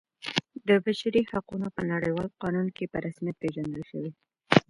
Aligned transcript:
د 0.67 0.69
بشري 0.85 1.21
حقونو 1.31 1.67
په 1.75 1.81
نړیوال 1.91 2.29
قانون 2.41 2.67
کې 2.75 2.85
په 2.91 2.97
رسمیت 3.05 3.35
پیژندل 3.43 3.83
شوی. 3.91 4.11